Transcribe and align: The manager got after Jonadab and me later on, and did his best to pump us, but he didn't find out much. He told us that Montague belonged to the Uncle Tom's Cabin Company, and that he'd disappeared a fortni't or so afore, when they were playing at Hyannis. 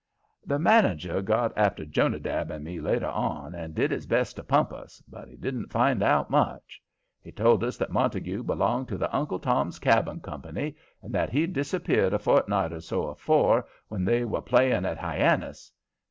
The 0.43 0.57
manager 0.57 1.21
got 1.21 1.55
after 1.55 1.85
Jonadab 1.85 2.49
and 2.49 2.65
me 2.65 2.79
later 2.79 3.09
on, 3.09 3.53
and 3.53 3.75
did 3.75 3.91
his 3.91 4.07
best 4.07 4.35
to 4.37 4.43
pump 4.43 4.73
us, 4.73 4.99
but 5.07 5.27
he 5.27 5.35
didn't 5.35 5.71
find 5.71 6.01
out 6.01 6.31
much. 6.31 6.81
He 7.21 7.31
told 7.31 7.63
us 7.63 7.77
that 7.77 7.91
Montague 7.91 8.41
belonged 8.41 8.87
to 8.87 8.97
the 8.97 9.15
Uncle 9.15 9.37
Tom's 9.37 9.77
Cabin 9.77 10.19
Company, 10.19 10.75
and 11.03 11.13
that 11.13 11.29
he'd 11.29 11.53
disappeared 11.53 12.13
a 12.13 12.17
fortni't 12.17 12.71
or 12.71 12.81
so 12.81 13.09
afore, 13.09 13.67
when 13.89 14.03
they 14.03 14.25
were 14.25 14.41
playing 14.41 14.85
at 14.85 14.97
Hyannis. 14.97 15.71